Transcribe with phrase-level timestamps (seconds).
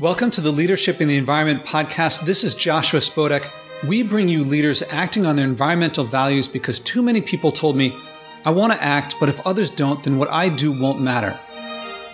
[0.00, 2.24] Welcome to the Leadership in the Environment podcast.
[2.24, 3.52] This is Joshua Spodek.
[3.84, 7.94] We bring you leaders acting on their environmental values because too many people told me,
[8.46, 11.38] I want to act, but if others don't, then what I do won't matter.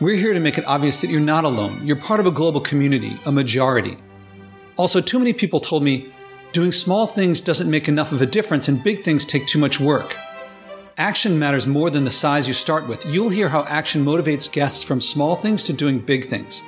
[0.01, 1.87] We're here to make it obvious that you're not alone.
[1.87, 3.99] You're part of a global community, a majority.
[4.77, 6.13] Also, too many people told me,
[6.51, 9.79] doing small things doesn't make enough of a difference and big things take too much
[9.79, 10.17] work.
[10.99, 13.07] Action matters more than the size you start with.
[13.07, 16.65] You'll hear how action motivates guests from small things to doing big things.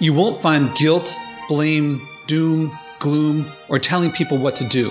[0.00, 1.16] You won't find guilt,
[1.48, 4.90] blame, doom, gloom, or telling people what to do.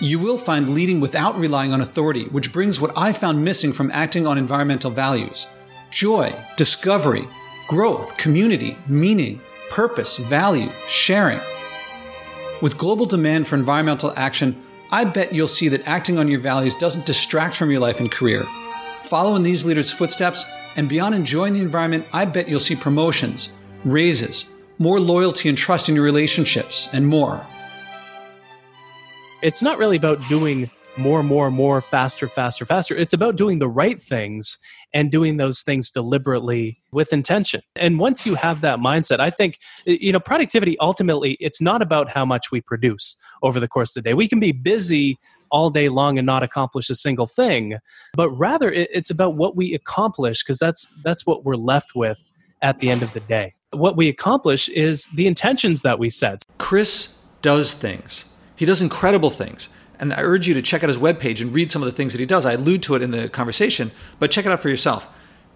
[0.00, 3.90] You will find leading without relying on authority, which brings what I found missing from
[3.90, 5.46] acting on environmental values
[5.90, 7.28] joy, discovery,
[7.68, 9.40] growth, community, meaning,
[9.70, 11.40] purpose, value, sharing.
[12.62, 16.76] With global demand for environmental action, I bet you'll see that acting on your values
[16.76, 18.44] doesn't distract from your life and career.
[19.04, 20.44] Follow in these leaders' footsteps,
[20.76, 23.50] and beyond enjoying the environment, I bet you'll see promotions,
[23.84, 24.46] raises,
[24.78, 27.46] more loyalty and trust in your relationships, and more.
[29.42, 32.94] It's not really about doing more, more, more, faster, faster, faster.
[32.94, 34.58] It's about doing the right things
[34.92, 37.62] and doing those things deliberately with intention.
[37.76, 42.10] And once you have that mindset, I think, you know, productivity ultimately, it's not about
[42.10, 44.14] how much we produce over the course of the day.
[44.14, 45.16] We can be busy
[45.50, 47.78] all day long and not accomplish a single thing,
[48.14, 52.28] but rather it's about what we accomplish because that's that's what we're left with
[52.62, 56.42] at the end of the day what we accomplish is the intentions that we set.
[56.58, 58.26] Chris does things.
[58.56, 59.68] He does incredible things.
[59.98, 62.12] And I urge you to check out his webpage and read some of the things
[62.12, 62.46] that he does.
[62.46, 65.06] I allude to it in the conversation, but check it out for yourself.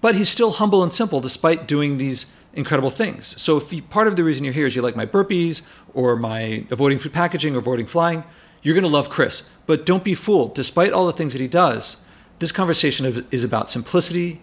[0.01, 3.41] But he's still humble and simple despite doing these incredible things.
[3.41, 5.63] So if you, part of the reason you're here is you like my burpees
[5.95, 8.23] or my avoiding food packaging or avoiding flying,
[8.63, 9.49] you're going to love Chris.
[9.67, 10.55] But don't be fooled.
[10.55, 11.97] Despite all the things that he does,
[12.39, 14.41] this conversation is about simplicity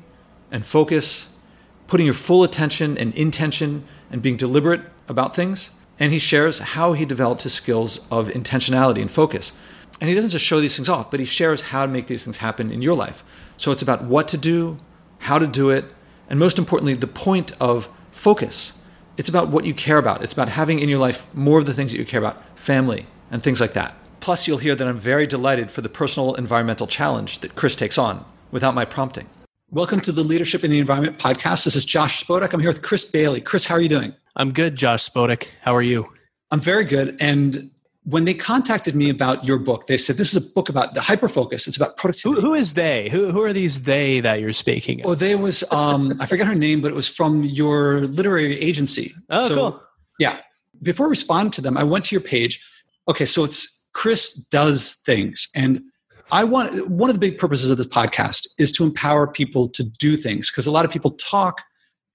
[0.52, 1.28] and focus
[1.92, 5.72] putting your full attention and intention and being deliberate about things.
[6.00, 9.52] And he shares how he developed his skills of intentionality and focus.
[10.00, 12.24] And he doesn't just show these things off, but he shares how to make these
[12.24, 13.26] things happen in your life.
[13.58, 14.80] So it's about what to do,
[15.20, 15.84] how to do it,
[16.30, 18.72] and most importantly, the point of focus.
[19.18, 20.24] It's about what you care about.
[20.24, 23.06] It's about having in your life more of the things that you care about, family
[23.30, 23.98] and things like that.
[24.22, 27.98] Plus, you'll hear that I'm very delighted for the personal environmental challenge that Chris takes
[27.98, 29.28] on without my prompting.
[29.74, 31.64] Welcome to the Leadership in the Environment podcast.
[31.64, 32.52] This is Josh Spodek.
[32.52, 33.40] I'm here with Chris Bailey.
[33.40, 34.14] Chris, how are you doing?
[34.36, 35.48] I'm good, Josh Spodek.
[35.62, 36.12] How are you?
[36.52, 37.16] I'm very good.
[37.22, 37.72] And
[38.04, 41.00] when they contacted me about your book, they said this is a book about the
[41.00, 41.70] hyperfocus.
[41.70, 42.42] It's about productivity.
[42.42, 43.08] Who, who is they?
[43.12, 45.08] Who, who are these they that you're speaking of?
[45.08, 49.16] Oh, they was um, I forget her name, but it was from your literary agency.
[49.30, 49.84] Oh, so, cool.
[50.20, 50.40] Yeah.
[50.82, 52.60] Before I responded to them, I went to your page.
[53.08, 55.82] Okay, so it's Chris does things, and
[56.32, 59.84] I want one of the big purposes of this podcast is to empower people to
[59.84, 61.62] do things because a lot of people talk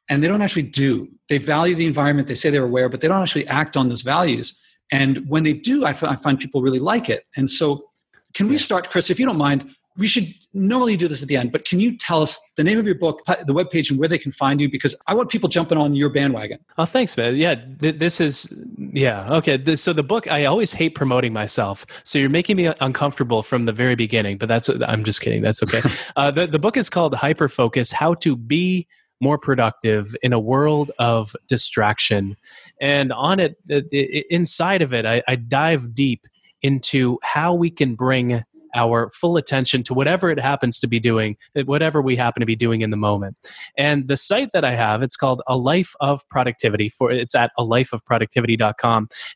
[0.09, 1.09] and they don't actually do.
[1.29, 4.03] They value the environment, they say they're aware, but they don't actually act on those
[4.03, 4.59] values.
[4.91, 7.25] And when they do, I find people really like it.
[7.37, 7.89] And so,
[8.35, 9.69] can we start, Chris, if you don't mind,
[9.99, 12.79] we should normally do this at the end, but can you tell us the name
[12.79, 14.71] of your book, the webpage, and where they can find you?
[14.71, 16.59] Because I want people jumping on your bandwagon.
[16.79, 17.37] Oh, thanks, man.
[17.37, 19.57] Yeah, th- this is, yeah, okay.
[19.57, 21.87] This, so the book, I always hate promoting myself.
[22.05, 25.43] So you're making me uncomfortable from the very beginning, but that's, I'm just kidding.
[25.43, 25.83] That's okay.
[26.17, 28.87] uh, the, the book is called Hyperfocus How to Be
[29.21, 32.37] more productive in a world of distraction.
[32.81, 36.27] And on it, it inside of it, I, I dive deep
[36.63, 38.45] into how we can bring
[38.77, 42.55] our full attention to whatever it happens to be doing, whatever we happen to be
[42.55, 43.37] doing in the moment.
[43.77, 46.89] And the site that I have, it's called A Life of Productivity.
[46.89, 47.65] For it's at a.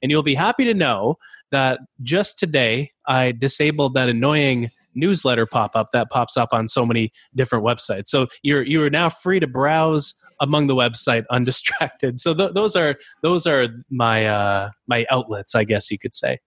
[0.02, 1.16] And you'll be happy to know
[1.50, 6.84] that just today I disabled that annoying newsletter pop up that pops up on so
[6.84, 8.08] many different websites.
[8.08, 12.20] So you're you are now free to browse among the website undistracted.
[12.20, 16.38] So th- those are those are my uh, my outlets, I guess you could say.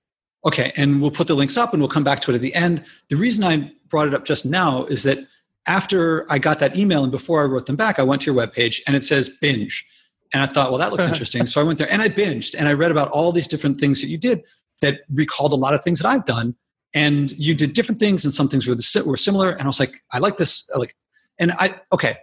[0.45, 2.53] Okay, and we'll put the links up and we'll come back to it at the
[2.53, 2.83] end.
[3.09, 5.19] The reason I brought it up just now is that
[5.65, 8.45] after I got that email and before I wrote them back, I went to your
[8.45, 9.85] webpage and it says binge.
[10.33, 11.45] And I thought, well, that looks interesting.
[11.45, 14.01] so I went there and I binged and I read about all these different things
[14.01, 14.43] that you did
[14.81, 16.55] that recalled a lot of things that I've done.
[16.93, 19.51] And you did different things and some things were, the, were similar.
[19.51, 20.69] And I was like, I like this.
[20.75, 20.95] I like,
[21.39, 22.17] and I, okay,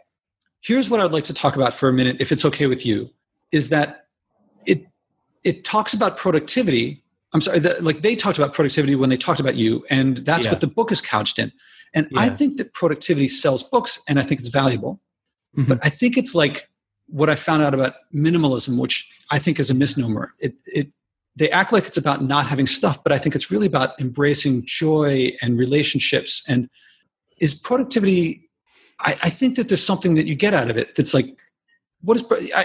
[0.61, 3.11] here's what I'd like to talk about for a minute, if it's okay with you,
[3.51, 4.07] is that
[4.67, 4.87] it,
[5.43, 7.00] it talks about productivity
[7.33, 10.47] I'm sorry, the, like they talked about productivity when they talked about you, and that's
[10.47, 10.53] yeah.
[10.53, 11.53] what the book is couched in.
[11.95, 12.21] And yeah.
[12.21, 15.01] I think that productivity sells books, and I think it's valuable.
[15.57, 15.69] Mm-hmm.
[15.69, 16.69] But I think it's like
[17.07, 20.33] what I found out about minimalism, which I think is a misnomer.
[20.39, 20.89] It, it,
[21.37, 24.65] they act like it's about not having stuff, but I think it's really about embracing
[24.67, 26.43] joy and relationships.
[26.49, 26.69] And
[27.39, 28.49] is productivity?
[29.01, 31.41] I, I think that there's something that you get out of it that's like
[32.03, 32.25] what is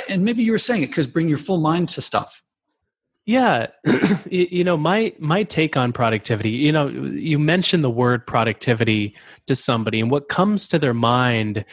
[0.09, 2.43] and maybe you were saying it because bring your full mind to stuff
[3.25, 3.67] yeah,
[4.29, 6.51] you know my my take on productivity.
[6.51, 9.15] You know, you mentioned the word productivity
[9.47, 11.65] to somebody, and what comes to their mind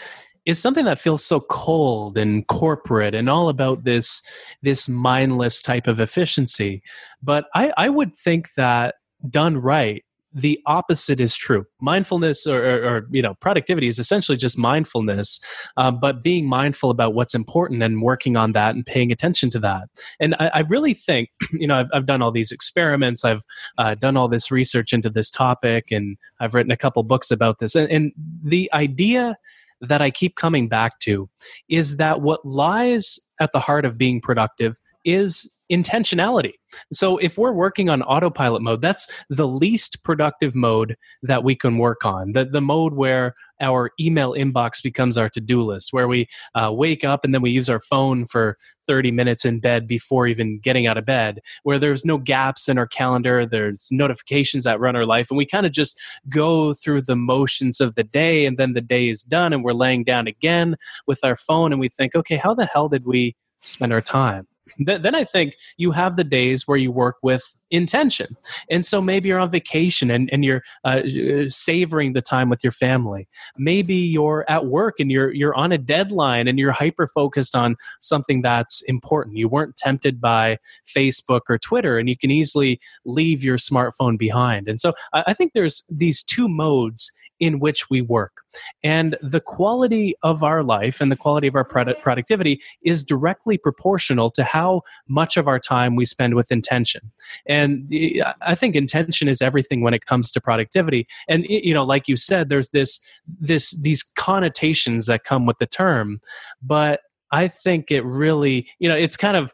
[0.44, 4.22] is something that feels so cold and corporate and all about this
[4.62, 6.82] this mindless type of efficiency.
[7.22, 8.96] But I, I would think that
[9.28, 11.67] done right, the opposite is true.
[11.81, 15.40] Mindfulness or, or, or, you know productivity is essentially just mindfulness,
[15.76, 19.58] um, but being mindful about what's important and working on that and paying attention to
[19.61, 19.88] that.
[20.20, 23.44] And I, I really think you know I've, I've, done all these experiments, I've
[23.79, 27.58] uh, done all this research into this topic, and I've written a couple books about
[27.58, 27.75] this.
[27.75, 28.12] and, and
[28.43, 29.37] the idea
[29.81, 31.29] that I keep coming back to
[31.69, 36.54] is that what lies at the heart of being productive is intentionality.
[36.92, 41.78] So if we're working on autopilot mode, that's the least productive mode that we can
[41.78, 42.32] work on.
[42.32, 47.04] The, the mode where our email inbox becomes our to-do list, where we uh, wake
[47.04, 50.86] up and then we use our phone for 30 minutes in bed before even getting
[50.86, 55.06] out of bed, where there's no gaps in our calendar, there's notifications that run our
[55.06, 55.98] life, and we kind of just
[56.28, 59.72] go through the motions of the day, and then the day is done, and we're
[59.72, 60.76] laying down again
[61.06, 64.48] with our phone, and we think, okay, how the hell did we spend our time?
[64.78, 68.36] Then I think you have the days where you work with intention.
[68.70, 71.02] And so maybe you're on vacation and, and you're uh,
[71.48, 73.28] savoring the time with your family.
[73.56, 77.76] Maybe you're at work and you're, you're on a deadline and you're hyper focused on
[77.98, 79.38] something that's important.
[79.38, 84.69] You weren't tempted by Facebook or Twitter and you can easily leave your smartphone behind.
[84.69, 87.10] And so I, I think there's these two modes
[87.42, 88.44] in which we work.
[88.84, 94.30] And the quality of our life and the quality of our productivity is directly proportional
[94.30, 97.10] to how much of our time we spend with intention.
[97.44, 101.08] And eh, I think intention is everything when it comes to productivity.
[101.28, 105.66] And you know, like you said, there's this this these connotations that come with the
[105.66, 106.20] term,
[106.62, 107.00] but
[107.32, 109.52] I think it really, you know, it's kind of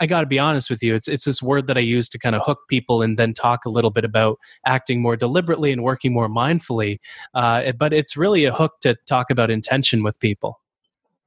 [0.00, 0.94] I got to be honest with you.
[0.94, 3.66] It's it's this word that I use to kind of hook people and then talk
[3.66, 6.98] a little bit about acting more deliberately and working more mindfully.
[7.34, 10.60] Uh, but it's really a hook to talk about intention with people.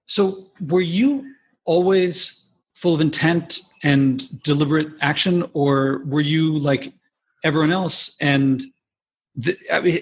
[0.07, 1.31] So, were you
[1.65, 6.91] always full of intent and deliberate action, or were you like
[7.43, 8.15] everyone else?
[8.19, 8.63] And
[9.35, 9.99] the, I mean,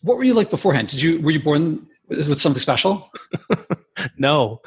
[0.00, 0.88] what were you like beforehand?
[0.88, 3.10] Did you were you born with something special?
[4.16, 4.60] no.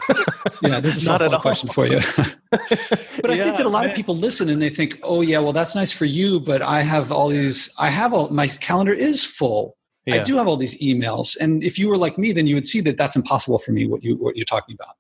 [0.62, 2.00] yeah, this is not a question for you.
[2.52, 3.92] but I yeah, think that a lot man.
[3.92, 6.82] of people listen and they think, "Oh yeah, well that's nice for you, but I
[6.82, 9.78] have all these I have all my calendar is full.
[10.06, 10.16] Yeah.
[10.16, 12.66] I do have all these emails." And if you were like me, then you would
[12.66, 14.96] see that that's impossible for me what you what you're talking about.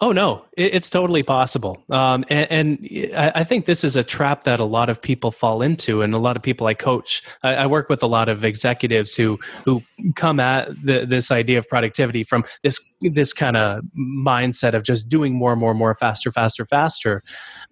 [0.00, 4.58] Oh no, it's totally possible, um, and, and, I think this is a trap that
[4.58, 7.22] a lot of people fall into, and a lot of people I coach.
[7.44, 9.84] I, I work with a lot of executives who who
[10.16, 15.08] come at the, this idea of productivity from this this kind of mindset of just
[15.08, 17.22] doing more, more, more, faster, faster, faster.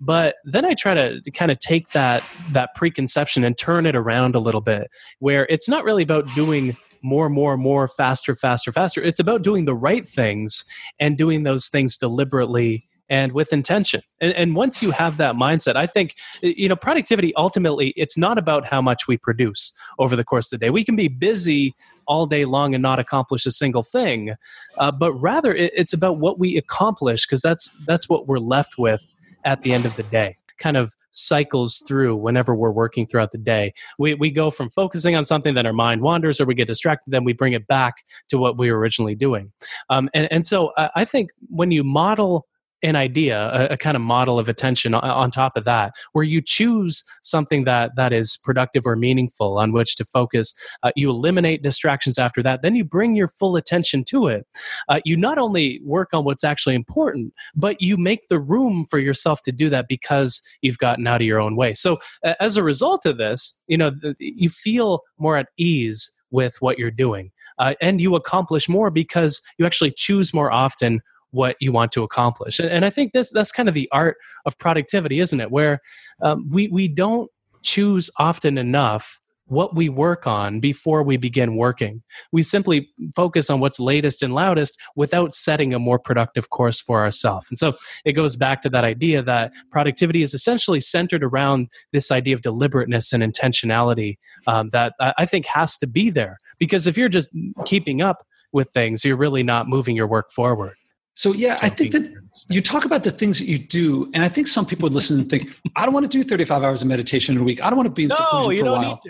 [0.00, 2.22] But then I try to kind of take that
[2.52, 6.76] that preconception and turn it around a little bit, where it's not really about doing
[7.02, 9.02] more, more, more, faster, faster, faster.
[9.02, 10.64] It's about doing the right things
[10.98, 14.00] and doing those things deliberately and with intention.
[14.22, 18.38] And, and, once you have that mindset, I think, you know, productivity ultimately, it's not
[18.38, 20.70] about how much we produce over the course of the day.
[20.70, 21.74] We can be busy
[22.06, 24.34] all day long and not accomplish a single thing,
[24.78, 28.78] uh, but rather it, it's about what we accomplish because that's that's what we're left
[28.78, 29.12] with
[29.44, 33.38] at the end of the day kind of cycles through whenever we're working throughout the
[33.38, 33.74] day.
[33.98, 37.10] We, we go from focusing on something, then our mind wanders or we get distracted,
[37.10, 37.94] then we bring it back
[38.28, 39.52] to what we were originally doing.
[39.90, 42.46] Um, and, and so I, I think when you model
[42.82, 46.24] an idea, a, a, kind of model of attention on, on, top of that, where
[46.24, 50.54] you choose something that that is productive or meaningful on which to focus.
[50.82, 52.62] Uh, you eliminate distractions after that.
[52.62, 54.46] Then you bring your full attention to it.
[54.88, 58.98] Uh, you not only work on what's actually important, but you make the room for
[58.98, 61.74] yourself to do that because you've gotten out of your own way.
[61.74, 66.56] So uh, as a result of this, you know, you feel more at ease with
[66.60, 67.30] what you're doing.
[67.58, 71.00] Uh, and you accomplish more because you actually choose more often
[71.32, 72.58] what you want to accomplish.
[72.58, 75.50] And, and I think this that's kind of the art of productivity, isn't it?
[75.50, 75.80] Where
[76.22, 77.30] um, we we don't
[77.62, 82.02] choose often enough what we work on before we begin working.
[82.32, 87.02] We simply focus on what's latest and loudest without setting a more productive course for
[87.02, 87.48] ourselves.
[87.50, 87.74] And so
[88.06, 92.40] it goes back to that idea that productivity is essentially centered around this idea of
[92.40, 96.38] deliberateness and intentionality um, that I think has to be there.
[96.58, 97.28] Because if you're just
[97.66, 100.76] keeping up with things, you're really not moving your work forward.
[101.14, 102.10] So yeah, I think that
[102.48, 105.20] you talk about the things that you do, and I think some people would listen
[105.20, 107.62] and think, "I don't want to do 35 hours of meditation in a week.
[107.62, 109.00] I don't want to be in no, seclusion for a while."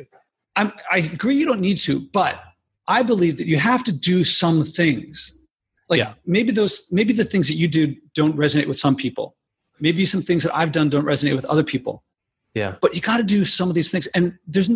[0.57, 2.43] i agree, you don't need to, but
[2.89, 5.39] I believe that you have to do some things.
[5.89, 6.15] Like Yeah.
[6.27, 9.37] maybe those maybe the things that you do don't resonate with some people.
[9.81, 12.05] Maybe some things that I've done don't resonate with other people.
[12.55, 12.75] Yeah.
[12.81, 14.71] But you got to do some of these things, and there's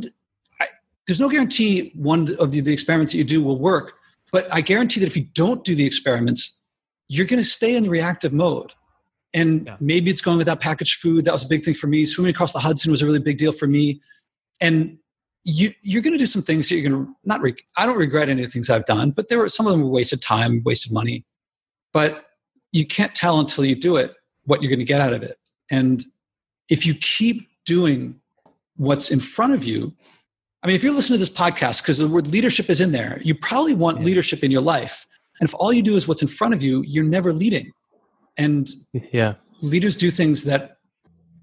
[0.61, 0.69] I,
[1.07, 3.95] there's no guarantee one of the, the experiments that you do will work.
[4.33, 6.59] But I guarantee that if you don't do the experiments,
[7.09, 8.75] you're going to stay in the reactive mode.
[9.35, 9.77] And Yeah.
[9.81, 11.25] maybe it's going without packaged food.
[11.25, 12.07] That was a big thing for me.
[12.07, 14.01] Swimming across the Hudson was a really big deal for me.
[14.61, 14.99] And
[15.45, 17.41] you, you're going to do some things that you're going to not.
[17.41, 19.73] Re- I don't regret any of the things I've done, but there were some of
[19.73, 21.25] them were wasted time, wasted money.
[21.93, 22.25] But
[22.73, 25.39] you can't tell until you do it what you're going to get out of it.
[25.71, 26.05] And
[26.69, 28.21] if you keep doing
[28.77, 29.95] what's in front of you,
[30.63, 33.21] I mean, if you're listening to this podcast because the word leadership is in there,
[33.23, 34.05] you probably want Yeah.
[34.07, 35.07] leadership in your life.
[35.41, 37.73] And if all you do is what's in front of you, you're never leading.
[38.37, 38.69] And
[39.13, 39.35] Yeah.
[39.61, 40.77] leaders do things that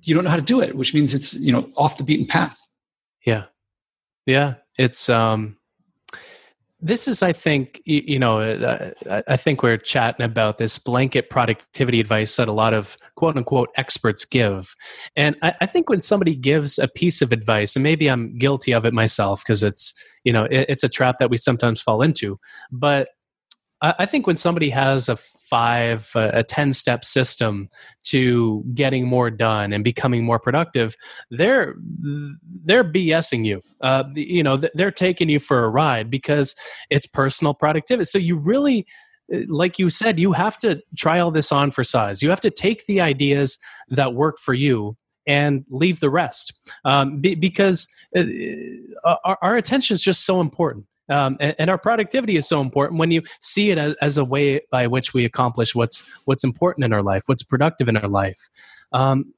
[0.03, 2.27] you don't know how to do it, which means it's you know off the beaten
[2.27, 2.59] path.
[3.25, 3.45] Yeah.
[4.25, 4.55] Yeah.
[4.77, 5.57] It's, um,
[6.85, 11.29] this is, I think, you know, uh, I- I think we're chatting about this blanket
[11.29, 14.75] productivity advice that a lot of quote unquote experts give.
[15.15, 18.73] And I, I think when somebody gives a piece of advice, and maybe I'm guilty
[18.73, 19.93] of it myself because it's,
[20.25, 22.37] you know, it, it's a trap that we sometimes fall into.
[22.69, 23.09] But
[23.83, 27.69] I, think when somebody has a five, uh, a 10 step system
[28.03, 30.95] to getting more done and becoming more productive,
[31.29, 31.75] they're
[32.63, 33.61] they're BSing you.
[33.81, 36.55] Uh, you know, they're taking you for a ride because
[36.89, 38.05] it's personal productivity.
[38.05, 38.87] So you really,
[39.33, 42.23] uh, like you said, you have to try all this on for size.
[42.23, 43.57] You have to take the ideas
[43.89, 44.95] that work for you
[45.27, 48.23] and leave the rest um, be, because uh,
[49.03, 50.85] our, our attention is just so important.
[51.09, 54.23] Um, and, and our productivity is so important when you see it as, as a
[54.23, 58.07] way by which we accomplish what's what's important in our life, what's productive in our
[58.07, 58.49] life.
[58.93, 59.33] Um,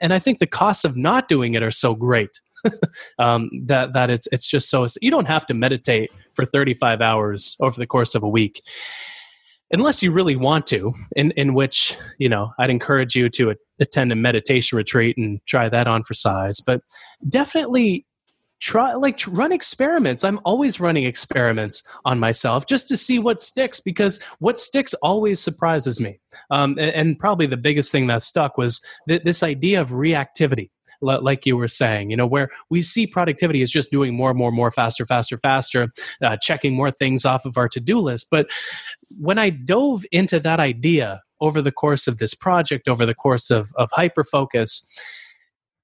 [0.00, 2.40] and I think the costs of not doing it are so great
[3.18, 7.56] um, that that it's it's just so you don't have to meditate for 35 hours
[7.60, 8.62] over the course of a week
[9.70, 14.12] unless you really want to in in which you know I'd encourage you to attend
[14.12, 16.82] a meditation retreat and try that on for size but
[17.28, 18.06] definitely
[18.62, 20.22] try like run experiments.
[20.22, 25.40] I'm always running experiments on myself just to see what sticks because what sticks always
[25.40, 26.20] surprises me.
[26.48, 30.70] Um, and, and probably the biggest thing that stuck was th- this idea of reactivity
[31.04, 34.52] like you were saying you know where we see productivity as just doing more more
[34.52, 35.88] more faster faster faster
[36.22, 38.28] uh, checking more things off of our to-do list.
[38.30, 38.46] But
[39.18, 43.50] when i dove into that idea over the course of this project over the course
[43.50, 44.86] of, of hyper focus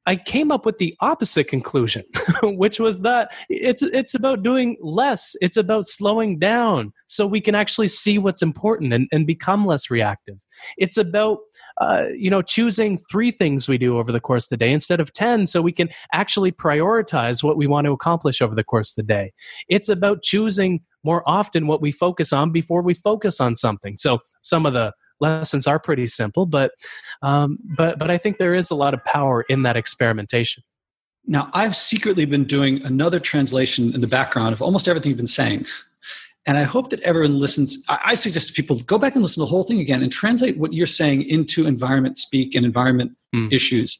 [0.09, 2.03] I came up with the opposite conclusion,
[2.43, 5.37] which was that it's it's about doing less.
[5.43, 9.91] It's about slowing down so we can actually see what's important and, and become less
[9.91, 10.37] reactive.
[10.79, 11.41] It's about
[11.79, 14.99] uh, you know choosing three things we do over the course of the day instead
[14.99, 18.97] of ten, so we can actually prioritize what we want to accomplish over the course
[18.97, 19.33] of the day.
[19.69, 23.99] It's about choosing more often what we focus on before we focus on something.
[23.99, 26.73] So some of the lessons are pretty simple, but
[27.23, 30.63] um, but but I think there is a lot of power in that experimentation.
[31.27, 35.27] Now, I've secretly been doing another translation in the background of almost everything you've been
[35.27, 35.67] saying.
[36.47, 37.85] And I hope that everyone listens.
[37.89, 40.73] I, suggest people go back and listen to the whole thing again and translate what
[40.73, 43.53] you're saying into environment speak and environment Mm.
[43.53, 43.99] issues.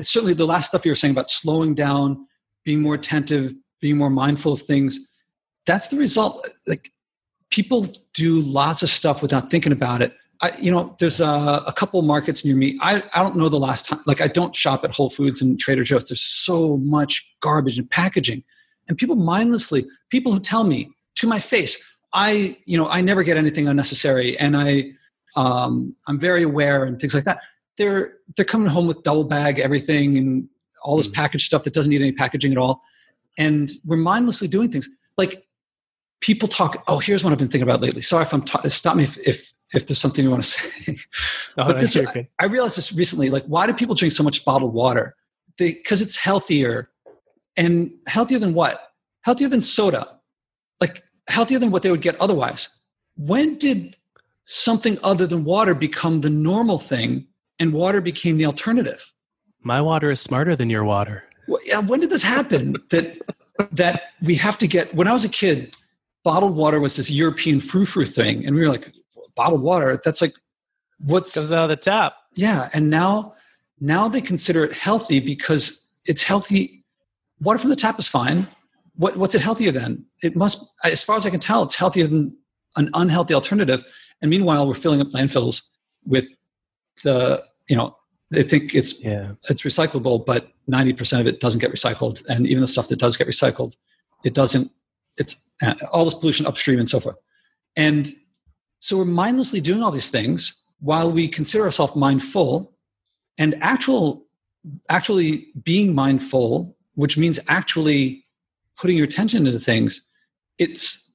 [0.00, 2.26] Certainly, the last stuff you were saying about slowing down,
[2.62, 5.00] being more attentive, being more mindful of things,
[5.64, 6.46] that's the result.
[6.66, 6.92] Like
[7.50, 10.14] people do lots of stuff without thinking about it.
[10.44, 12.78] I, you know, there's a, a couple markets near me.
[12.82, 14.00] I, I don't know the last time.
[14.06, 16.08] Like, I don't shop at Whole Foods and Trader Joe's.
[16.08, 18.42] There's so much garbage and packaging,
[18.86, 21.82] and people mindlessly, people who tell me to my face,
[22.12, 24.92] I, you know, I never get anything unnecessary, and I,
[25.36, 27.38] um, I'm very aware and things like that.
[27.78, 30.48] They're they're coming home with double bag everything and
[30.82, 31.14] all this Mm.
[31.14, 32.82] packaged stuff that doesn't need any packaging at all,
[33.38, 35.46] and we're mindlessly doing things like
[36.20, 36.84] people talk.
[36.86, 38.02] Oh, here's what I've been thinking about lately.
[38.02, 40.96] Sorry if I'm ta- stop me if if if there's something you want to say.
[41.58, 42.28] Oh, But this- good.
[42.38, 43.30] I realized this recently.
[43.30, 45.14] Like, why do people drink so much bottled water?
[45.56, 46.90] Because it's healthier,
[47.56, 48.92] and healthier than what?
[49.22, 50.18] Healthier than soda.
[50.80, 52.68] Like healthier than what they would get otherwise.
[53.16, 53.96] When did
[54.42, 57.26] something other than water become the normal thing,
[57.60, 59.12] and water became the alternative?
[59.62, 61.24] My water is smarter than your water.
[61.46, 62.74] Well, yeah, when did this happen?
[62.90, 63.16] that
[63.70, 64.92] that we have to get.
[64.94, 65.76] When I was a kid,
[66.24, 68.92] bottled water was this European frou frou thing, and we were like,
[69.36, 70.00] bottled water.
[70.04, 70.34] That's like,
[70.98, 72.14] what's Comes out of the tap.
[72.34, 73.34] yeah, and now
[73.80, 76.84] now they consider it healthy because it's healthy.
[77.40, 78.46] Water from the tap is fine.
[78.96, 80.04] What what's it healthier than?
[80.22, 82.36] It must, as far as I can tell, it's healthier than
[82.76, 83.84] an unhealthy alternative.
[84.22, 85.62] And meanwhile, we're filling up landfills
[86.06, 86.28] with
[87.02, 87.96] the you know
[88.30, 89.32] they think it's Yeah.
[89.50, 92.98] it's recyclable, but ninety percent of it doesn't get recycled, and even the stuff that
[93.00, 93.76] does get recycled,
[94.24, 94.70] it doesn't.
[95.16, 97.16] It's uh, all this pollution upstream and so forth.
[97.76, 98.12] And
[98.84, 102.74] So we're mindlessly doing all these things while we consider ourselves mindful
[103.38, 104.26] and actual
[104.90, 108.22] actually being mindful, which means actually
[108.76, 110.02] putting your attention into things,
[110.58, 111.10] it's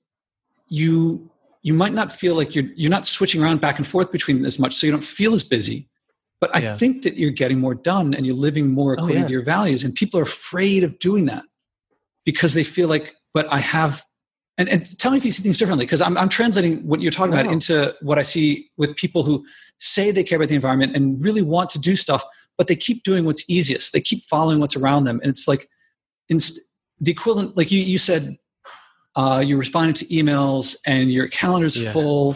[0.70, 1.30] you
[1.62, 4.58] you might not feel like you're you're not switching around back and forth between as
[4.58, 5.88] much so you don't feel as busy
[6.40, 6.78] but i yeah.
[6.78, 9.28] think that you're getting more done and you're living more oh, according oh, yeah.
[9.28, 11.44] to your values and people are afraid of doing that
[12.24, 14.06] because they feel like but i have
[14.60, 17.12] and, and tell me if you see things differently because I'm, I'm translating what you're
[17.12, 19.44] talking about into what i see with people who
[19.80, 22.24] say they care about the environment and really want to do stuff
[22.60, 23.94] but they keep doing what's easiest.
[23.94, 25.22] They keep following what's around them.
[25.24, 25.70] And it's like
[26.28, 26.60] inst-
[27.00, 28.38] the equivalent like you, you said
[29.16, 31.94] uh, you're responding to emails and your calendar's yeah.
[31.94, 32.36] full.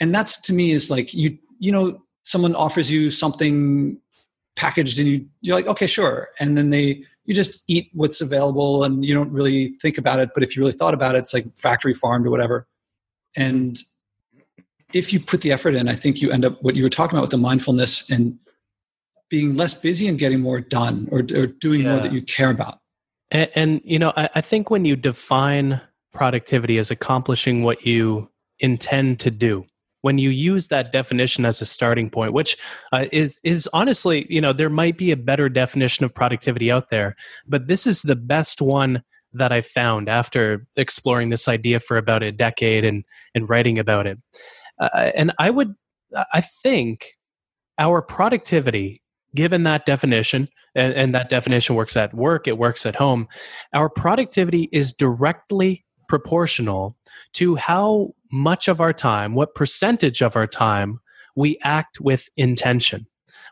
[0.00, 4.00] And that's to me is like you you know someone offers you something
[4.56, 6.30] packaged and you you're like okay sure.
[6.40, 10.30] And then they you just eat what's available and you don't really think about it
[10.34, 12.66] but if you really thought about it it's like factory farmed or whatever
[13.36, 13.80] and
[14.94, 17.14] if you put the effort in i think you end up what you were talking
[17.14, 18.36] about with the mindfulness and
[19.28, 21.92] being less busy and getting more done or, or doing yeah.
[21.92, 22.78] more that you care about
[23.30, 25.82] and, and you know I, I think when you define
[26.12, 29.66] productivity as accomplishing what you intend to do
[30.02, 32.56] when you use that definition as a starting point which
[32.92, 36.90] uh, is is honestly you know there might be a better definition of productivity out
[36.90, 39.02] there but this is the best one
[39.32, 44.06] that i found after exploring this idea for about a decade and and writing about
[44.06, 44.18] it.
[44.78, 45.74] Uh, and i would
[46.32, 47.18] i think
[47.78, 49.02] our productivity
[49.34, 53.28] given that definition and, and that definition works at work it works at home
[53.74, 56.96] our productivity is directly proportional
[57.34, 61.00] to how much of our time, what percentage of our time
[61.34, 63.06] we act with intention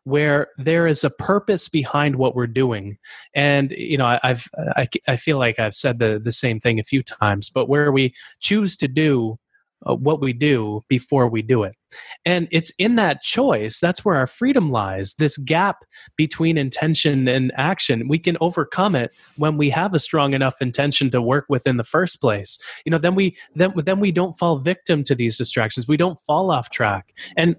[0.05, 2.97] where there is a purpose behind what we're doing
[3.35, 6.79] and you know I, i've I, I feel like i've said the, the same thing
[6.79, 9.39] a few times but where we choose to do
[9.85, 11.77] uh, what we do before we do it.
[12.25, 15.15] And it's in that choice, that's where our freedom lies.
[15.15, 15.85] This gap
[16.17, 21.11] between intention and action, we can overcome it when we have a strong enough intention
[21.11, 22.59] to work with in the first place.
[22.85, 25.87] You know, then we then then we don't fall victim to these distractions.
[25.87, 27.15] We don't fall off track.
[27.37, 27.57] And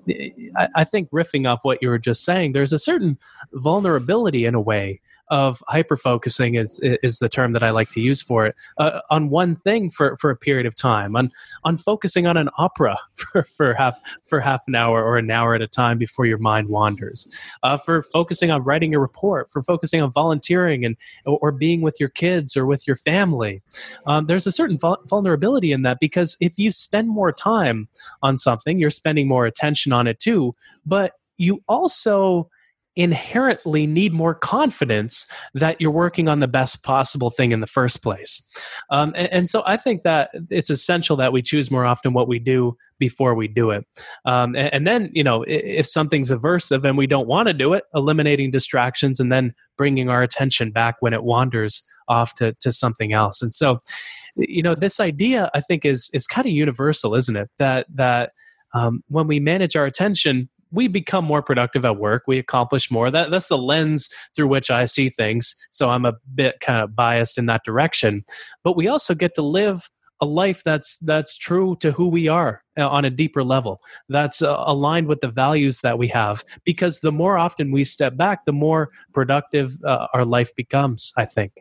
[0.56, 3.18] I, I think riffing off what you were just saying, there's a certain
[3.54, 8.00] vulnerability in a way of hyper focusing is is the term that I like to
[8.00, 11.32] use for it uh, on one thing for, for a period of time on
[11.64, 15.56] on focusing on an opera for, for half for half an hour or an hour
[15.56, 17.28] at a time before your mind wanders.
[17.64, 22.00] Uh, for focusing on writing a report for focusing on volunteering and or being with
[22.00, 23.62] your kids or with your family.
[24.06, 27.88] Um, there's a certain vulnerability in that because if you spend more time
[28.22, 32.50] on something you're spending more attention on it too but you also
[32.98, 38.02] inherently need more confidence that you're working on the best possible thing in the first
[38.02, 38.42] place.
[38.90, 42.28] Um, and, and, so I think that it's essential that we choose more often what
[42.28, 43.86] we do before we do it.
[44.26, 47.74] Um, and, and, then, you know, if something's aversive and we don't want to do
[47.74, 52.72] it, eliminating distractions and then bringing our attention back when it wanders off to, to
[52.72, 53.44] something else.
[53.44, 53.80] And so,
[54.36, 57.50] you know, this idea I think is is kind of universal, isn't it?
[57.58, 58.34] That that
[58.74, 62.24] um, when we manage our attention we become more productive at work.
[62.28, 63.10] We accomplish more.
[63.12, 65.56] That that's the lens through which i see things.
[65.70, 68.24] So i'm a bit kind of biased in that direction.
[68.64, 72.64] But we also get to live a life that's that's true to who we are
[72.78, 73.82] uh, on a deeper level.
[74.10, 76.44] That's uh, aligned with the values that we have.
[76.64, 81.26] Because the more often we step back the more productive uh, our life becomes i
[81.26, 81.54] think.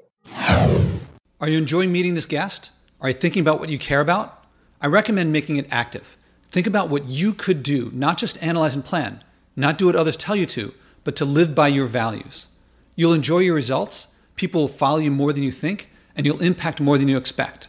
[1.38, 2.73] Are you enjoying meeting this guest?
[3.01, 4.45] Are you thinking about what you care about?
[4.81, 6.16] I recommend making it active
[6.51, 9.23] Think about what you could do, not just analyze and plan,
[9.57, 10.73] not do what others tell you to,
[11.05, 12.49] but to live by your values.
[12.95, 16.81] You'll enjoy your results, people will follow you more than you think, and you'll impact
[16.81, 17.69] more than you expect.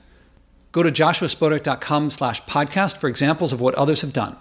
[0.72, 4.38] Go to joshuaspodek.com slash podcast for examples of what others have done.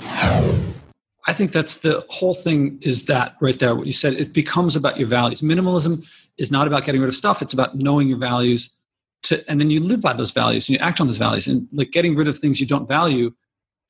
[0.00, 4.76] I think that's the whole thing is that right there, what you said, it becomes
[4.76, 5.42] about your values.
[5.42, 6.06] Minimalism
[6.38, 8.70] is not about getting rid of stuff, it's about knowing your values
[9.24, 11.46] to, and then you live by those values and you act on those values.
[11.46, 13.34] And like getting rid of things you don't value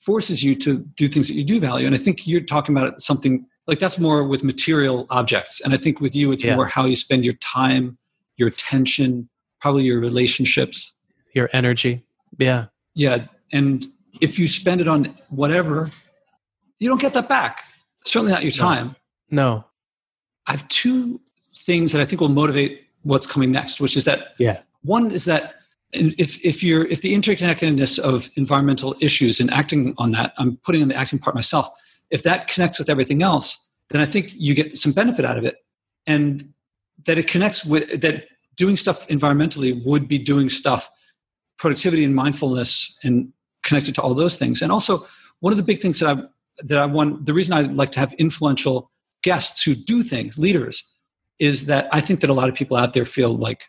[0.01, 1.87] forces you to do things that you do value.
[1.87, 5.61] And I think you're talking about something like that's more with material objects.
[5.61, 6.57] And I think with you, it's yeah.
[6.57, 7.99] more how you spend your time,
[8.37, 9.29] your attention,
[9.61, 10.95] probably your relationships,
[11.35, 12.05] your energy.
[12.39, 12.67] Yeah.
[12.95, 13.27] Yeah.
[13.53, 13.87] And
[14.21, 15.91] if you spend it on whatever,
[16.79, 17.65] you don't get that back.
[18.05, 18.97] Certainly not your time.
[19.31, 19.57] No.
[19.57, 19.65] no.
[20.47, 21.21] I have two
[21.53, 24.61] things that I think will motivate what's coming next, which is that yeah.
[24.83, 25.57] One is that
[25.93, 30.83] if if you're if the interconnectedness of environmental issues and acting on that, I'm putting
[30.83, 31.69] in the acting part myself.
[32.11, 33.59] If that connects with everything else,
[33.91, 35.57] then I think you get some benefit out of it,
[36.07, 36.53] and
[37.07, 38.25] that it connects with that
[38.57, 40.91] doing stuff environmentally would be doing stuff
[41.59, 45.07] productivity and mindfulness and connected to all those things and also
[45.41, 46.23] one of the big things that I
[46.65, 48.91] that I want the reason I like to have influential
[49.23, 50.85] guests who do things, leaders,
[51.39, 53.63] is that I think that a lot of people out there feel like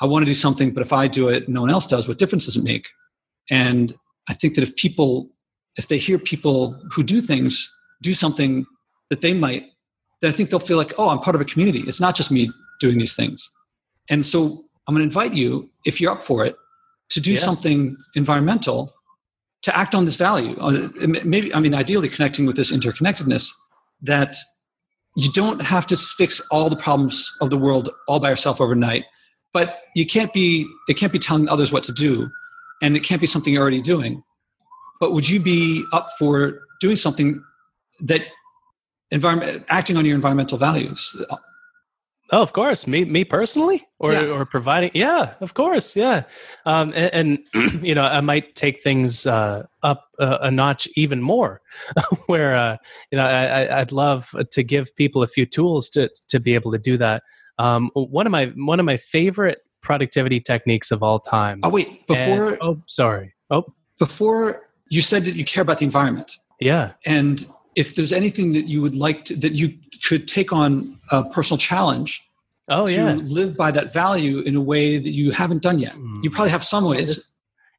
[0.00, 2.06] I want to do something, but if I do it, no one else does.
[2.08, 2.88] What difference does it make?
[3.50, 3.94] And
[4.28, 5.30] I think that if people,
[5.76, 7.70] if they hear people who do things
[8.02, 8.66] do something
[9.10, 9.64] that they might,
[10.20, 11.80] then I think they'll feel like, oh, I'm part of a community.
[11.80, 13.48] It's not just me doing these things.
[14.10, 16.56] And so I'm going to invite you, if you're up for it,
[17.10, 17.38] to do yeah.
[17.38, 18.92] something environmental
[19.62, 20.56] to act on this value.
[20.58, 20.88] Uh,
[21.24, 23.50] maybe, I mean, ideally connecting with this interconnectedness
[24.02, 24.36] that
[25.16, 29.04] you don't have to fix all the problems of the world all by yourself overnight
[29.56, 32.28] but you can't be it can't be telling others what to do
[32.82, 34.22] and it can't be something you're already doing
[35.00, 37.42] but would you be up for doing something
[38.00, 38.20] that
[39.10, 41.16] environment acting on your environmental values
[42.32, 42.88] Oh, of course.
[42.88, 44.26] Me, me personally, or yeah.
[44.26, 44.90] or providing.
[44.94, 45.94] Yeah, of course.
[45.94, 46.24] Yeah,
[46.64, 51.22] um, and, and you know, I might take things uh, up a, a, notch even
[51.22, 51.60] more.
[52.26, 52.78] where uh,
[53.12, 56.72] you know, I, I'd love to give people a few tools to to be able
[56.72, 57.22] to do that.
[57.58, 61.60] Um, one of my one of my favorite productivity techniques of all time.
[61.62, 62.50] Oh wait, before.
[62.50, 63.34] And, oh, sorry.
[63.50, 63.64] Oh,
[63.98, 66.36] before you said that you care about the environment.
[66.60, 70.98] Yeah, and if there's anything that you would like to, that you could take on
[71.10, 72.22] a personal challenge
[72.68, 73.14] oh, to yeah.
[73.14, 75.94] live by that value in a way that you haven't done yet.
[75.94, 76.24] Mm.
[76.24, 77.30] You probably have some ways.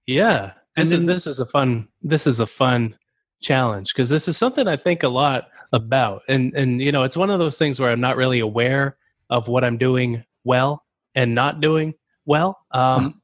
[0.05, 0.53] Yeah.
[0.75, 2.95] And this, then, is, this is a fun this is a fun
[3.41, 6.21] challenge because this is something I think a lot about.
[6.27, 8.97] And and you know, it's one of those things where I'm not really aware
[9.29, 10.83] of what I'm doing well
[11.15, 11.93] and not doing
[12.25, 12.57] well.
[12.71, 13.17] Um, mm-hmm.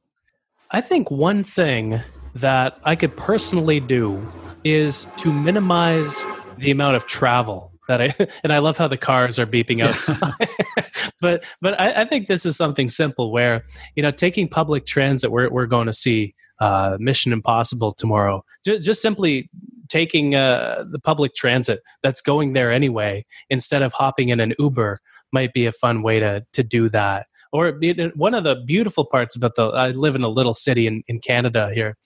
[0.70, 2.00] I think one thing
[2.34, 4.30] that I could personally do
[4.64, 6.24] is to minimize
[6.58, 10.48] the amount of travel that I and I love how the cars are beeping outside.
[11.20, 13.64] but but I, I, think this is something simple where
[13.94, 15.30] you know taking public transit.
[15.30, 18.44] We're we're going to see uh, Mission Impossible tomorrow.
[18.64, 19.50] Just, just simply
[19.94, 24.98] taking uh, the public transit that's going there anyway instead of hopping in an Uber
[25.32, 27.26] might be a fun way to to do that.
[27.52, 27.78] Or
[28.16, 31.20] one of the beautiful parts about the I live in a little city in in
[31.20, 31.96] Canada here.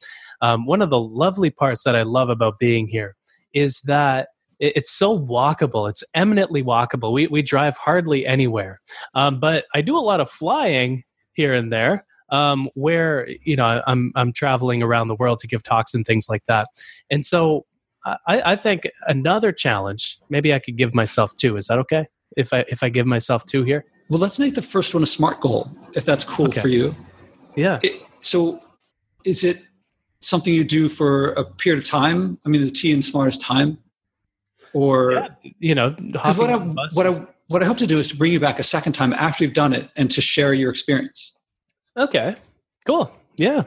[0.42, 3.16] Um, one of the lovely parts that I love about being here
[3.54, 4.28] is that
[4.60, 5.88] it's so walkable.
[5.88, 7.10] It's eminently walkable.
[7.12, 8.80] We we drive hardly anywhere,
[9.14, 12.04] um, but I do a lot of flying here and there.
[12.30, 16.26] Um, where you know I'm I'm traveling around the world to give talks and things
[16.28, 16.68] like that,
[17.08, 17.64] and so
[18.04, 20.18] I, I think another challenge.
[20.28, 21.56] Maybe I could give myself two.
[21.56, 22.06] Is that okay?
[22.36, 23.84] If I if I give myself two here.
[24.08, 26.60] Well, let's make the first one a smart goal, if that's cool okay.
[26.60, 26.94] for you.
[27.56, 27.78] Yeah.
[27.82, 28.58] It, so,
[29.24, 29.62] is it
[30.20, 32.38] something you do for a period of time?
[32.46, 33.78] I mean, the T in smart is time
[34.72, 36.56] or yeah, you know what I,
[36.92, 39.12] what I what I hope to do is to bring you back a second time
[39.12, 41.34] after you've done it and to share your experience.
[41.96, 42.36] Okay,
[42.86, 43.10] cool.
[43.36, 43.64] Yeah,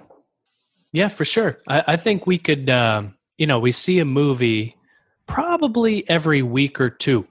[0.93, 1.59] yeah, for sure.
[1.67, 2.69] I, I think we could.
[2.69, 4.77] Um, you know, we see a movie
[5.25, 7.27] probably every week or two,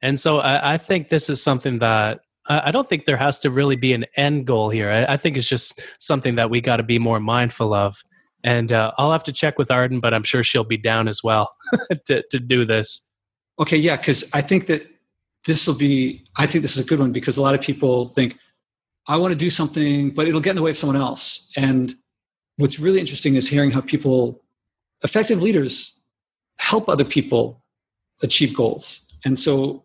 [0.00, 3.50] and so I, I think this is something that I don't think there has to
[3.50, 4.88] really be an end goal here.
[4.90, 8.02] I, I think it's just something that we got to be more mindful of.
[8.42, 11.22] And uh, I'll have to check with Arden, but I'm sure she'll be down as
[11.22, 11.54] well
[12.06, 13.06] to, to do this.
[13.58, 14.86] Okay, yeah, because I think that
[15.44, 18.06] this will be, I think this is a good one because a lot of people
[18.06, 18.38] think,
[19.08, 21.50] I want to do something, but it'll get in the way of someone else.
[21.56, 21.94] And
[22.56, 24.42] what's really interesting is hearing how people,
[25.02, 25.92] effective leaders,
[26.58, 27.62] help other people
[28.22, 29.00] achieve goals.
[29.24, 29.84] And so,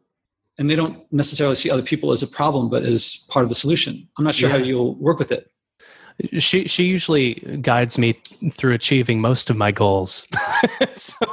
[0.58, 3.56] and they don't necessarily see other people as a problem, but as part of the
[3.56, 4.08] solution.
[4.18, 4.58] I'm not sure yeah.
[4.58, 5.50] how you'll work with it
[6.38, 8.14] she she usually guides me
[8.52, 10.28] through achieving most of my goals
[10.96, 11.26] so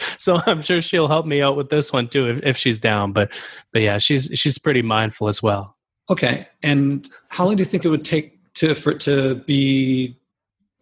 [0.00, 3.12] so i'm sure she'll help me out with this one too if, if she's down
[3.12, 3.32] but
[3.72, 5.76] but yeah she's she's pretty mindful as well
[6.10, 10.16] okay and how long do you think it would take to for it to be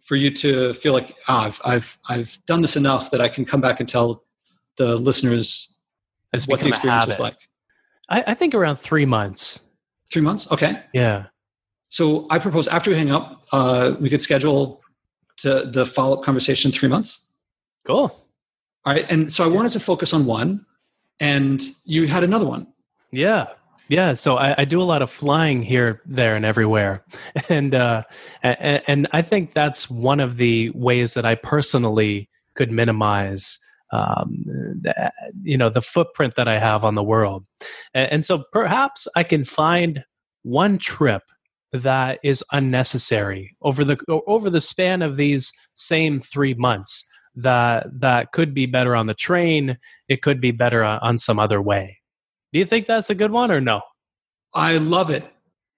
[0.03, 3.45] for you to feel like ah, I've I've I've done this enough that I can
[3.45, 4.23] come back and tell
[4.77, 5.77] the listeners
[6.33, 7.37] it's what the experience was like.
[8.09, 9.63] I, I think around three months.
[10.11, 10.83] Three months, okay.
[10.93, 11.25] Yeah.
[11.89, 14.81] So I propose after we hang up, uh, we could schedule
[15.37, 17.19] to the follow up conversation in three months.
[17.85, 18.19] Cool.
[18.85, 19.05] All right.
[19.09, 20.65] And so I wanted to focus on one,
[21.19, 22.67] and you had another one.
[23.11, 23.47] Yeah.
[23.89, 27.03] Yeah, so I, I, do a lot of flying here, there, and everywhere,
[27.49, 28.03] and uh,
[28.41, 33.59] and, I think that's one of the ways that I personally could minimize,
[33.91, 34.45] um,
[35.41, 37.45] you know, the footprint that I have on the world,
[37.93, 40.05] and, and so perhaps I can find
[40.43, 41.23] one trip
[41.73, 47.03] that is unnecessary over the over the span of these same three months
[47.35, 51.59] that that could be better on the train it could be better on some other
[51.59, 51.97] way
[52.53, 53.81] do you think that's a good one or no?
[54.53, 55.25] I love it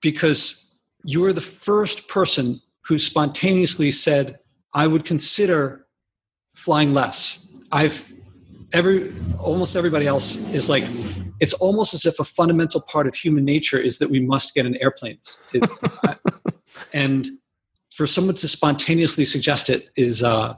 [0.01, 4.38] because you're the first person who spontaneously said
[4.73, 5.85] i would consider
[6.55, 7.47] flying less.
[7.71, 8.11] I've
[8.73, 10.83] every almost everybody else is like
[11.39, 14.65] it's almost as if a fundamental part of human nature is that we must get
[14.65, 15.69] in airplanes it,
[16.93, 17.27] and
[17.93, 20.53] for someone to spontaneously suggest it is uh,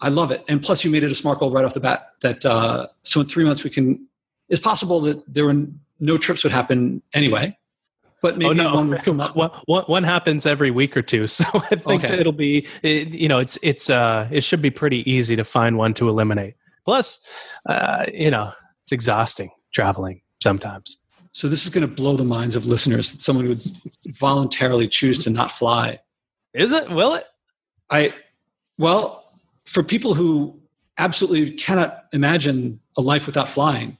[0.00, 0.44] i love it.
[0.48, 3.20] And plus you made it a smart goal right off the bat that uh, so
[3.20, 4.08] in three months we can
[4.48, 5.66] it's possible that there were
[5.98, 7.56] no trips would happen anyway
[8.22, 8.74] but maybe oh, no.
[8.74, 9.36] one would come up.
[9.36, 12.18] One, one happens every week or two, so I think okay.
[12.18, 15.78] it'll be, it, you know, it's it's uh, it should be pretty easy to find
[15.78, 16.54] one to eliminate.
[16.84, 17.26] Plus,
[17.66, 20.96] uh, you know, it's exhausting traveling sometimes.
[21.32, 23.62] So this is going to blow the minds of listeners that someone would
[24.06, 26.00] voluntarily choose to not fly.
[26.54, 26.90] Is it?
[26.90, 27.24] Will it?
[27.90, 28.14] I
[28.78, 29.24] well,
[29.66, 30.58] for people who
[30.98, 33.98] absolutely cannot imagine a life without flying,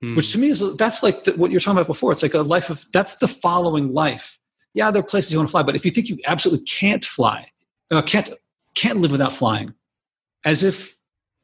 [0.00, 0.16] hmm.
[0.16, 2.12] which to me is that's like the, what you're talking about before.
[2.12, 4.38] It's like a life of that's the following life.
[4.74, 7.04] Yeah, there are places you want to fly, but if you think you absolutely can't
[7.04, 7.46] fly,
[7.90, 8.30] uh, can't
[8.74, 9.72] can't live without flying,
[10.44, 10.96] as if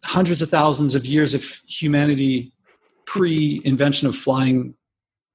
[0.05, 2.53] hundreds of thousands of years of humanity
[3.07, 4.75] pre-invention of flying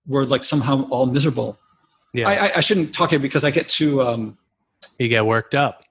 [0.06, 1.58] were like somehow all miserable.
[2.14, 4.02] Yeah, I, I shouldn't talk here because I get too.
[4.02, 4.38] Um,
[5.00, 5.84] you get worked up.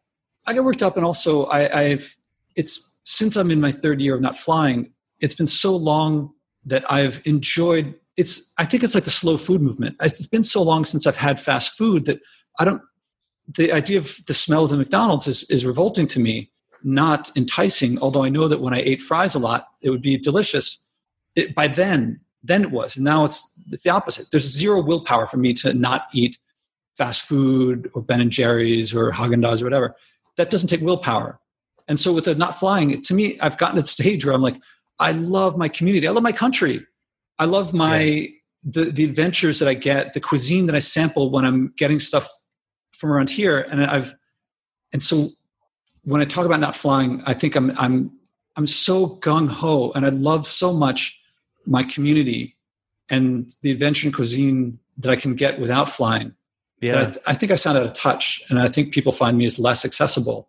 [0.47, 2.17] I get worked up, and also I, I've.
[2.57, 4.93] It's since I'm in my third year of not flying.
[5.21, 6.33] It's been so long
[6.67, 7.95] that I've enjoyed.
[8.17, 8.53] It's.
[8.59, 9.97] I think it's like the slow food movement.
[10.01, 12.21] It's been so long since I've had fast food that
[12.59, 12.83] I don't.
[13.57, 16.51] The idea of the smell of the McDonald's is is revolting to me
[16.87, 20.17] not enticing, although I know that when I ate fries a lot, it would be
[20.17, 20.87] delicious.
[21.35, 22.97] It, by then, then it was.
[22.97, 24.31] And now it's, it's the opposite.
[24.31, 26.39] There's zero willpower for me to not eat
[26.97, 29.97] fast food or Ben and Jerry's or Haagen Dazs or whatever.
[30.37, 31.41] That doesn't take willpower.
[31.89, 34.43] And so with the not flying, to me, I've gotten to the stage where I'm
[34.43, 34.57] like,
[34.99, 36.09] I love my community.
[36.09, 36.87] I love my country.
[37.39, 38.29] I love my yeah.
[38.65, 42.29] the, the adventures that I get, the cuisine that I sample when I'm getting stuff
[42.93, 43.61] from around here.
[43.61, 44.15] And I've
[44.93, 45.29] and so
[46.05, 48.11] when I talk about not flying, I think I'm I'm
[48.57, 51.19] I'm so gung ho, and I love so much
[51.67, 52.57] my community
[53.11, 56.33] and the adventure and cuisine that I can get without flying.
[56.81, 59.47] Yeah, I, I, think I sound out of touch, and I think people find me
[59.47, 60.49] as less accessible.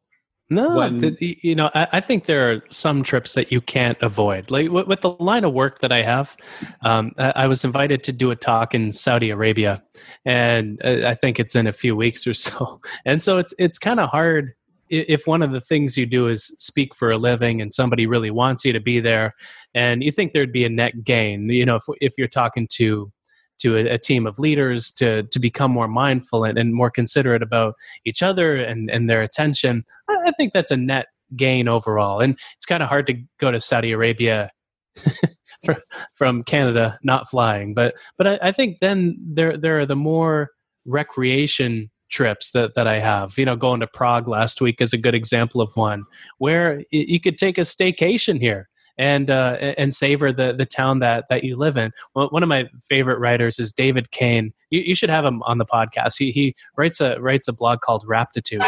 [0.49, 4.01] No, when, the, you know, I, I, think there are some trips that you can't
[4.01, 4.49] avoid.
[4.49, 6.37] Like with, with the line of work that I have,
[6.83, 9.83] um, I, I, was invited to do a talk in Saudi Arabia,
[10.23, 12.79] and uh, I think it's in a few weeks or so.
[13.05, 14.53] And so it's it's kind of hard
[14.89, 18.31] if one of the things you do is speak for a living and somebody really
[18.31, 19.35] wants you to be there
[19.73, 23.11] and you think there'd be a net gain you know if, if you're talking to
[23.59, 27.41] to a, a team of leaders to to become more mindful and, and, more considerate
[27.41, 32.19] about each other and and their attention I, I think that's a net gain overall
[32.19, 34.51] and it's kind of hard to go to saudi arabia
[36.13, 40.51] from canada not flying but but I, I think then there there are the more
[40.85, 43.37] recreation trips that, that I have.
[43.37, 46.05] You know, going to Prague last week is a good example of one
[46.37, 51.29] where you could take a staycation here and uh, and savor the the town that
[51.29, 51.91] that you live in.
[52.13, 54.53] one of my favorite writers is David Cain.
[54.69, 56.17] You, you, should have him on the podcast.
[56.17, 58.61] He he writes a writes a blog called Raptitude.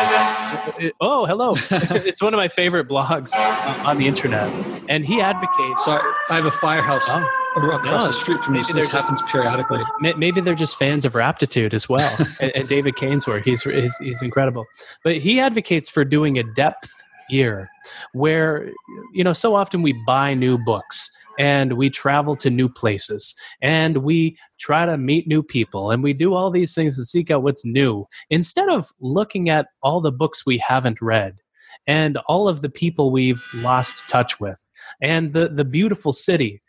[1.01, 1.55] oh, hello!
[1.71, 3.35] it's one of my favorite blogs
[3.85, 4.51] on the internet,
[4.87, 5.85] and he advocates.
[5.85, 7.05] Sorry, I have a firehouse.
[7.07, 8.63] Oh across no, the street from me.
[8.63, 9.79] So this happens periodically.
[9.99, 12.15] Maybe they're just fans of Raptitude as well.
[12.39, 14.65] and, and, David Cain's work, he's, he's, he's incredible.
[15.03, 16.89] But he advocates for doing a depth
[17.31, 17.69] year
[18.13, 18.69] where,
[19.13, 23.97] you know, so often we buy new books and we travel to new places and
[23.97, 27.43] we try to meet new people and we do all these things to seek out
[27.43, 31.37] what's new instead of looking at all the books we haven't read
[31.87, 34.63] and all of the people we've lost touch with
[35.01, 36.61] and the, the beautiful city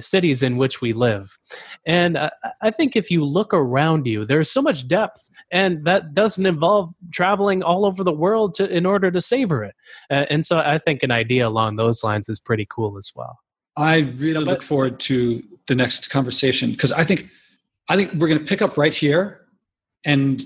[0.00, 1.38] cities in which we live.
[1.86, 2.30] And uh,
[2.62, 6.92] I think if you look around you, there's so much depth, and that doesn't involve
[7.12, 9.74] traveling all over the world to in order to savor it.
[10.10, 13.38] Uh, and so I think an idea along those lines is pretty cool as well.
[13.76, 17.28] I really but, look forward to the next conversation because I think
[17.88, 19.40] I think we're going to pick up right here,
[20.04, 20.44] and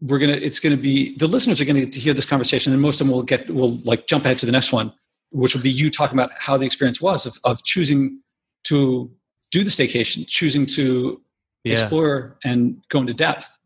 [0.00, 2.26] we're gonna it's going to be the listeners are going to get to hear this
[2.26, 4.92] conversation, and most of them will get will like jump ahead to the next one,
[5.30, 8.20] which will be you talking about how the experience was of, of choosing
[8.64, 9.10] to
[9.50, 11.20] do the staycation, choosing to
[11.64, 11.74] yeah.
[11.74, 13.56] explore and go into depth.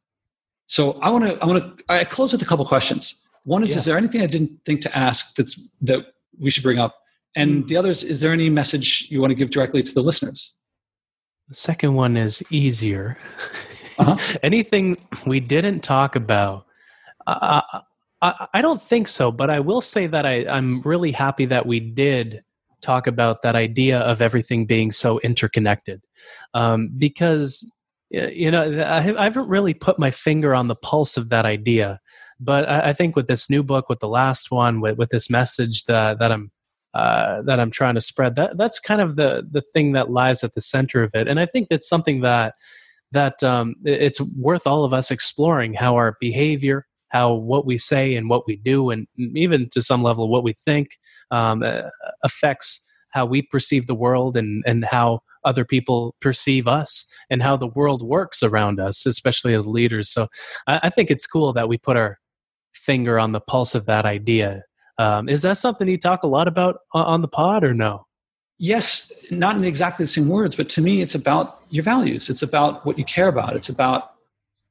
[0.67, 3.15] So I want to I want to I close with a couple questions.
[3.45, 3.79] One is, yeah.
[3.79, 6.07] is there anything I didn't think to ask that's that
[6.39, 6.97] we should bring up?
[7.35, 7.69] And mm.
[7.69, 10.55] the other is, is there any message you want to give directly to the listeners?
[11.49, 13.17] The second one is easier.
[13.99, 14.39] Uh-huh.
[14.43, 16.67] Anything we didn't talk about?
[17.27, 17.63] Uh,
[18.21, 21.65] I, I, don't think so, but I will say that I, I'm really happy that
[21.65, 22.45] we did
[22.81, 26.03] talk about that idea of everything being so interconnected
[26.55, 27.75] um, because
[28.11, 32.01] you know I haven't really put my finger on the pulse of that idea
[32.41, 35.85] but I think with this new book with the last one with, with this message
[35.85, 36.51] that, that i'm
[36.95, 38.35] uh, that I'm trying to spread.
[38.35, 41.39] That that's kind of the the thing that lies at the center of it, and
[41.39, 42.55] I think that's something that
[43.13, 48.15] that um, it's worth all of us exploring how our behavior, how what we say
[48.15, 50.99] and what we do, and even to some level what we think
[51.31, 51.63] um,
[52.23, 57.57] affects how we perceive the world and and how other people perceive us and how
[57.57, 60.11] the world works around us, especially as leaders.
[60.11, 60.27] So
[60.67, 62.19] I, I think it's cool that we put our
[62.75, 64.63] finger on the pulse of that idea.
[64.99, 68.05] Um, is that something you talk a lot about on the pod or no?
[68.59, 72.29] Yes, not in exactly the same words, but to me, it's about your values.
[72.29, 73.55] It's about what you care about.
[73.55, 74.11] It's about,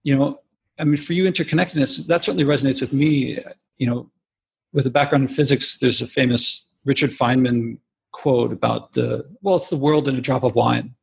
[0.03, 0.41] you know,
[0.79, 3.39] I mean, for you, interconnectedness, that certainly resonates with me.
[3.77, 4.11] You know,
[4.73, 7.77] with a background in physics, there's a famous Richard Feynman
[8.11, 10.95] quote about the well it's the world in a drop of wine.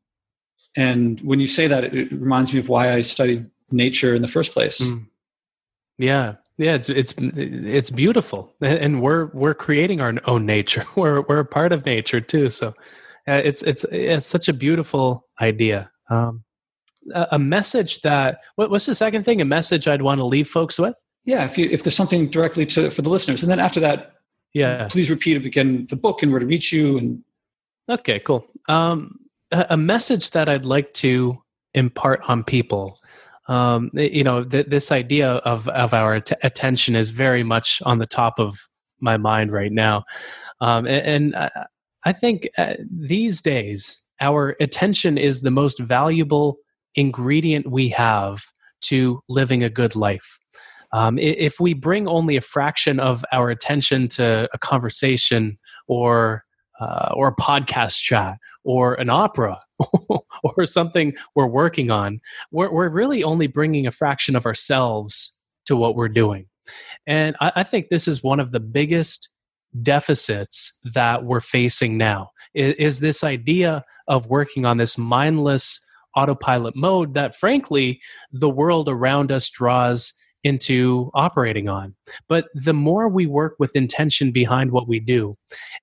[0.77, 4.29] And when you say that it, reminds me of why i studied nature in the
[4.29, 4.81] first place.
[4.81, 5.07] Mm.
[5.99, 6.35] yeah.
[6.57, 8.53] Yeah it's it's it's beautiful.
[8.61, 10.85] And we're we're creating our own nature.
[10.97, 12.51] We're we're a part of nature too.
[12.51, 12.69] So
[13.27, 15.91] uh, it's it's it's such a beautiful idea.
[16.11, 16.44] Um,
[17.15, 19.41] a, message that what, what's the second thing?
[19.41, 20.97] A message i'd want to leave folks with?
[21.25, 23.43] Yeah if you if there's something directly to for the listeners.
[23.43, 24.15] And then after that
[24.53, 24.89] yeah.
[24.89, 27.23] please repeat it again the book and where to reach you and
[27.89, 28.47] okay cool.
[28.69, 29.19] Um,
[29.53, 31.43] a message that i'd like to
[31.75, 32.99] impart on people.
[33.47, 37.99] Um, you know th- this idea of of our t- attention is very much on
[37.99, 38.69] the top of
[39.01, 40.05] my mind right now.
[40.61, 41.51] Um, and, and I,
[42.07, 46.59] I think uh, these days our attention is the most valuable
[46.95, 48.45] ingredient we have
[48.81, 50.39] to living a good life
[50.93, 56.45] um, if we bring only a fraction of our attention to a conversation or
[56.81, 59.61] uh, or a podcast chat or an opera
[60.43, 65.77] or something we're working on, we're, we're really only bringing a fraction of ourselves to
[65.77, 66.47] what we're doing.
[67.07, 69.29] And I, I think this is one of the biggest
[69.83, 75.81] deficits that we're facing now is, is this idea of working on this mindless
[76.17, 78.01] autopilot mode that frankly
[78.33, 80.13] the world around us draws
[80.45, 81.95] into operating on.
[82.29, 85.37] But the more we work with intention behind what we do,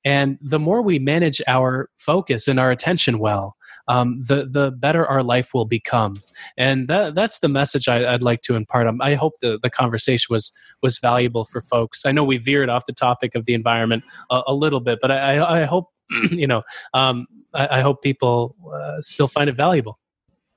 [0.05, 5.05] and the more we manage our focus and our attention well, um, the the better
[5.05, 6.15] our life will become.
[6.57, 8.87] And that, that's the message I, would like to impart.
[8.87, 12.05] Um, I hope the, the conversation was was valuable for folks.
[12.05, 15.11] I know we veered off the topic of the environment a, a little bit, but
[15.11, 15.89] I, I hope
[16.31, 16.61] you know
[16.93, 19.99] um, I, I, hope people uh, still find it valuable.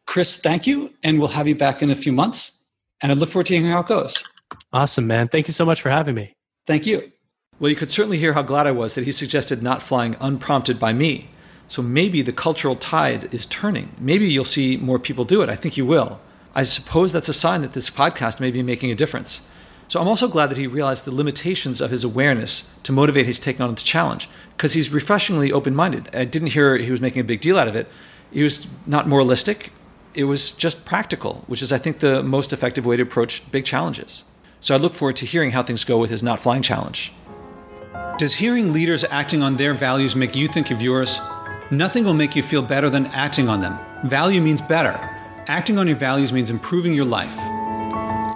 [0.07, 2.53] Chris, thank you, and we'll have you back in a few months
[3.05, 4.25] and I look forward to hearing how it goes.
[4.73, 5.29] Awesome, man.
[5.29, 6.33] Thank you so much for having me.
[6.67, 7.13] Thank you.
[7.61, 10.81] Well, you could certainly hear how glad I was that he suggested not flying unprompted
[10.81, 11.29] by me.
[11.69, 13.91] So maybe the cultural tide is turning.
[13.99, 15.51] Maybe you'll see more people do it.
[15.51, 16.19] I think you will.
[16.55, 19.43] I suppose that's a sign that this podcast may be making a difference.
[19.87, 23.39] So I'm also glad that he realized the limitations of his awareness to motivate his
[23.39, 26.09] taking on this challenge because he's refreshingly open minded.
[26.15, 27.87] I didn't hear he was making a big deal out of it.
[28.31, 29.73] He was not moralistic
[30.15, 33.65] it was just practical, which is, I think, the most effective way to approach big
[33.65, 34.25] challenges.
[34.61, 37.13] So I look forward to hearing how things go with his not flying challenge.
[38.17, 41.21] Does hearing leaders acting on their values make you think of yours?
[41.71, 43.79] Nothing will make you feel better than acting on them.
[44.05, 44.93] Value means better.
[45.47, 47.37] Acting on your values means improving your life.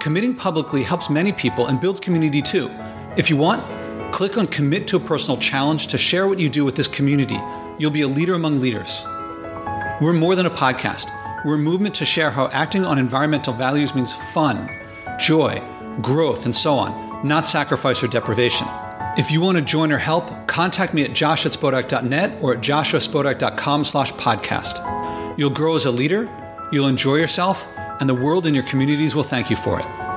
[0.01, 2.69] Committing publicly helps many people and builds community too.
[3.17, 3.63] If you want,
[4.11, 7.39] click on Commit to a Personal Challenge to share what you do with this community.
[7.77, 9.03] You'll be a leader among leaders.
[10.01, 11.09] We're more than a podcast.
[11.45, 14.69] We're a movement to share how acting on environmental values means fun,
[15.17, 15.61] joy,
[16.01, 18.67] growth, and so on, not sacrifice or deprivation.
[19.17, 22.61] If you want to join or help, contact me at josh at spodek.net or at
[22.61, 25.37] joshuaspodek.com slash podcast.
[25.37, 26.29] You'll grow as a leader,
[26.73, 30.08] you'll enjoy yourself, and the world and your communities will thank you for it.